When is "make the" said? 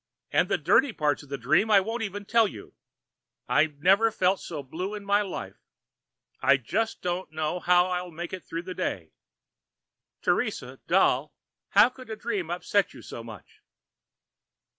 8.09-8.39